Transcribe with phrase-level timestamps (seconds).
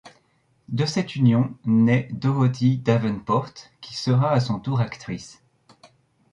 [0.69, 3.49] De cette union naît Dorothy Davenport
[3.81, 5.43] qui sera à son tour actrice.